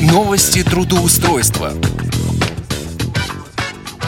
[0.00, 1.72] Новости трудоустройства.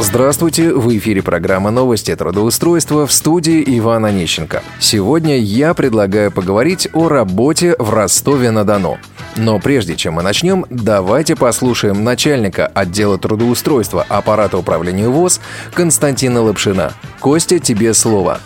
[0.00, 4.64] Здравствуйте, в эфире программа «Новости трудоустройства» в студии Ивана Нищенко.
[4.80, 8.98] Сегодня я предлагаю поговорить о работе в Ростове-на-Дону.
[9.36, 15.40] Но прежде чем мы начнем, давайте послушаем начальника отдела трудоустройства аппарата управления ВОЗ
[15.72, 16.94] Константина Лапшина.
[17.20, 18.40] Костя, тебе слово.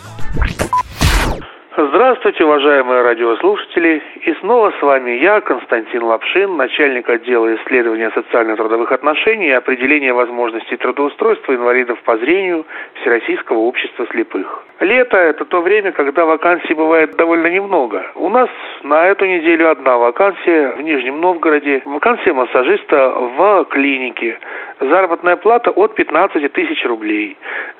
[1.75, 4.03] Здравствуйте, уважаемые радиослушатели.
[4.23, 10.77] И снова с вами я, Константин Лапшин, начальник отдела исследования социально-трудовых отношений и определения возможностей
[10.77, 12.65] трудоустройства инвалидов по зрению
[13.01, 14.63] Всероссийского общества слепых.
[14.79, 18.11] Лето– это то время, когда вакансий бывает довольно немного.
[18.15, 18.49] У нас
[18.83, 21.81] на эту неделю одна вакансия в Нижнем Новгороде.
[21.85, 24.39] Вакансия массажиста в клинике.
[24.79, 27.37] Заработная плата от 15 тысяч рублей.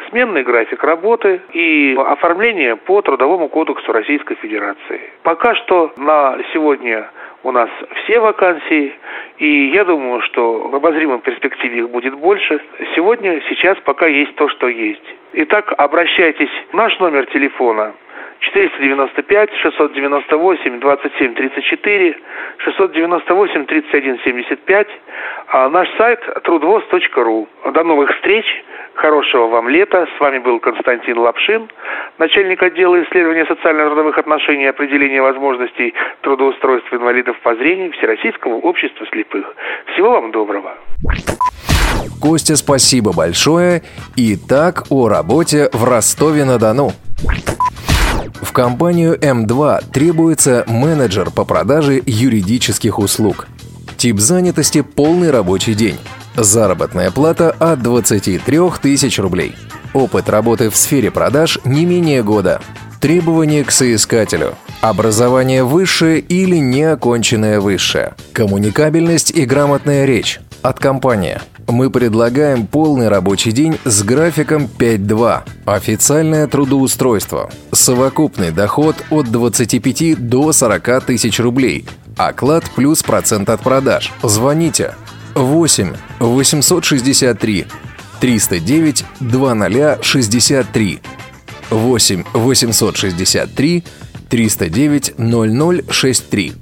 [0.10, 5.02] Сменный график работы и оформление по Трудовому кодексу Российской Федерации.
[5.24, 7.10] Пока что на сегодня
[7.44, 7.70] у нас
[8.04, 8.94] все вакансии,
[9.38, 12.62] и я думаю, что в обозримом перспективе их будет больше.
[12.96, 15.04] Сегодня, сейчас пока есть то, что есть.
[15.34, 16.52] Итак, обращайтесь.
[16.74, 17.94] Наш номер телефона
[18.42, 22.16] 495 698 27 34
[22.58, 24.88] 698 31 75
[25.54, 27.48] а наш сайт трудвоз.ру.
[27.74, 28.46] До новых встреч,
[28.94, 30.08] хорошего вам лета.
[30.18, 31.70] С вами был Константин Лапшин,
[32.18, 39.46] начальник отдела исследования социально-трудовых отношений и определения возможностей трудоустройства инвалидов по зрению Всероссийского общества слепых.
[39.94, 40.78] Всего вам доброго.
[42.22, 43.82] Костя, спасибо большое.
[44.16, 46.92] Итак, о работе в Ростове-на-Дону.
[48.52, 53.48] В компанию М2 требуется менеджер по продаже юридических услуг.
[53.96, 55.98] Тип занятости– полный рабочий день.
[56.36, 59.56] Заработная плата от 23 тысяч рублей.
[59.94, 62.60] Опыт работы в сфере продаж не менее года.
[63.00, 64.56] Требования к соискателю.
[64.82, 68.16] Образование высшее или неоконченное высшее.
[68.34, 70.42] Коммуникабельность и грамотная речь.
[70.62, 71.40] От компании.
[71.68, 75.42] Мы предлагаем полный рабочий день с графиком 5.2.
[75.66, 77.50] Официальное трудоустройство.
[77.72, 81.86] Совокупный доход от 25 до 40 тысяч рублей.
[82.18, 84.12] Оклад плюс процент от продаж.
[84.22, 84.96] Звоните
[85.36, 87.66] 8 863
[88.20, 91.00] 309 2063
[91.70, 93.84] 8 863
[94.30, 96.54] 309 0063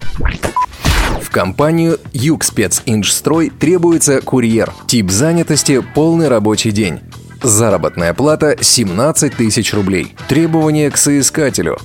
[1.30, 4.74] в компанию Югспецинжстрой требуется курьер.
[4.88, 7.02] Тип занятости– полный рабочий день.
[7.44, 10.16] Заработная плата– 17 тысяч рублей.
[10.28, 11.78] Требования к соискателю.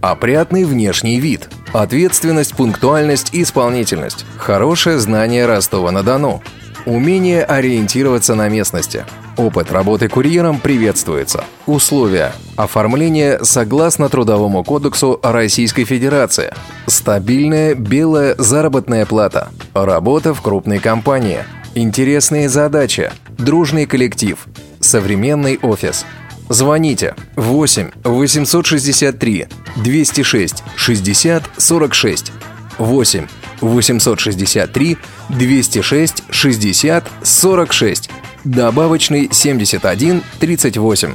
[0.00, 1.48] Опрятный внешний вид.
[1.72, 4.26] Ответственность, пунктуальность, исполнительность.
[4.36, 6.42] Хорошее знание Ростова-на-Дону.
[6.88, 9.04] Умение ориентироваться на местности.
[9.36, 11.44] Опыт работы курьером приветствуется.
[11.66, 12.32] Условия.
[12.56, 16.50] Оформление согласно Трудовому кодексу Российской Федерации.
[16.86, 19.50] Стабильная белая заработная плата.
[19.74, 21.40] Работа в крупной компании.
[21.74, 23.12] Интересные задачи.
[23.36, 24.38] Дружный коллектив.
[24.80, 26.06] Современный офис.
[26.48, 32.32] Звоните 8 863 206 60 46
[32.78, 33.26] 8
[33.60, 34.96] 863
[35.30, 38.10] 206 60 46
[38.44, 41.14] добавочный 71 38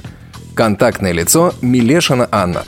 [0.53, 2.63] контактное лицо Милешина Анна.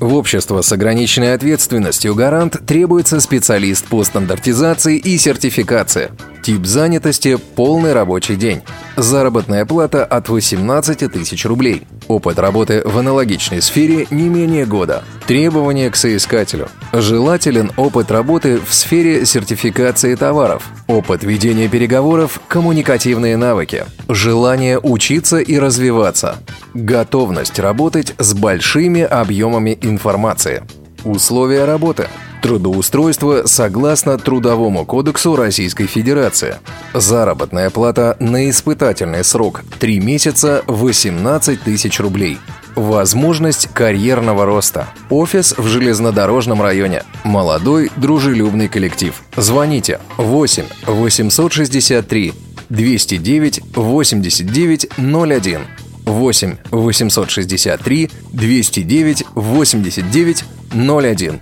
[0.00, 6.10] В общество с ограниченной ответственностью «Гарант» требуется специалист по стандартизации и сертификации.
[6.42, 8.62] Тип занятости– полный рабочий день.
[8.96, 11.86] Заработная плата от 18 тысяч рублей.
[12.08, 15.04] Опыт работы в аналогичной сфере не менее года.
[15.26, 16.68] Требования к соискателю.
[16.94, 20.66] Желателен опыт работы в сфере сертификации товаров.
[20.86, 23.84] Опыт ведения переговоров, коммуникативные навыки.
[24.08, 26.38] Желание учиться и развиваться.
[26.72, 30.62] Готовность работать с большими объемами информации.
[31.04, 32.08] Условия работы.
[32.40, 36.56] Трудоустройство согласно Трудовому кодексу Российской Федерации.
[36.94, 42.38] Заработная плата на испытательный срок 3 месяца 18 тысяч рублей.
[42.76, 44.88] Возможность карьерного роста.
[45.10, 47.02] Офис в железнодорожном районе.
[47.24, 49.22] Молодой, дружелюбный коллектив.
[49.36, 52.32] Звоните 8 863
[52.70, 55.60] 209 89 01
[56.06, 61.40] 8 863 209 89 01.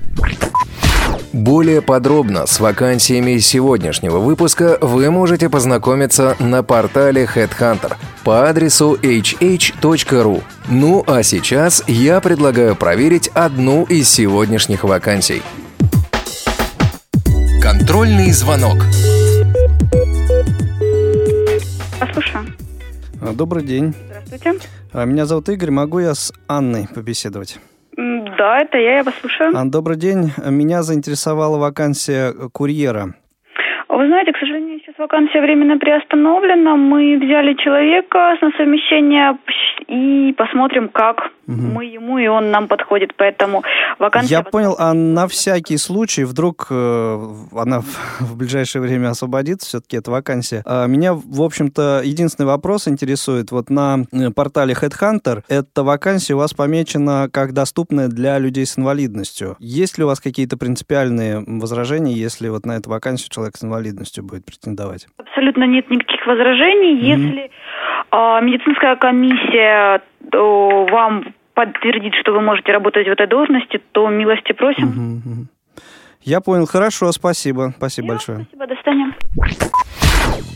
[1.33, 10.43] Более подробно с вакансиями сегодняшнего выпуска вы можете познакомиться на портале Headhunter по адресу hh.ru.
[10.69, 15.43] Ну а сейчас я предлагаю проверить одну из сегодняшних вакансий.
[17.63, 18.79] Контрольный звонок.
[22.01, 22.47] Послушаю.
[23.35, 23.95] Добрый день.
[24.27, 24.69] Здравствуйте.
[24.93, 25.71] А, Меня зовут Игорь.
[25.71, 27.59] Могу я с Анной побеседовать?
[28.39, 29.53] Да, это я, я вас слушаю.
[29.55, 30.31] А, Добрый день.
[30.49, 33.15] Меня заинтересовала вакансия курьера.
[33.89, 36.77] Вы знаете, к сожалению, сейчас вакансия временно приостановлена.
[36.77, 39.37] Мы взяли человека на совмещение
[39.89, 41.61] и посмотрим, как угу.
[41.61, 43.15] мы ему и он нам подходит.
[43.17, 43.65] Поэтому
[43.99, 44.37] вакансия...
[44.37, 47.19] Я понял, а на всякий случай, вдруг э,
[47.57, 47.81] она
[48.21, 50.63] в ближайшее время освободится, все-таки эта вакансия.
[50.67, 53.51] А меня, в общем-то, единственный вопрос интересует.
[53.51, 58.79] Вот на э, портале Headhunter эта вакансия у вас помечена как доступная для людей с
[58.79, 59.57] инвалидностью.
[59.59, 64.23] Есть ли у вас какие-то принципиальные возражения, если вот на эту вакансию человек с инвалидностью
[64.23, 65.07] будет претендовать?
[65.17, 66.95] Абсолютно нет никаких возражений.
[66.95, 67.17] Mm-hmm.
[67.17, 67.51] Если
[68.13, 70.03] э, медицинская комиссия
[70.33, 71.25] вам
[71.59, 75.21] подтвердит, что вы можете работать в этой должности, то милости просим.
[75.27, 75.83] Mm-hmm.
[76.23, 76.67] Я понял.
[76.67, 77.75] Хорошо, спасибо.
[77.77, 78.39] Спасибо Я большое.
[78.43, 79.13] Спасибо, до свидания.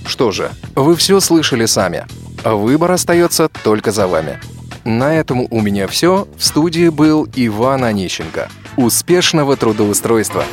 [0.07, 2.05] Что же, вы все слышали сами.
[2.45, 4.39] Выбор остается только за вами.
[4.85, 6.29] На этом у меня все.
[6.37, 8.49] В студии был Иван Онищенко.
[8.77, 10.45] Успешного трудоустройства!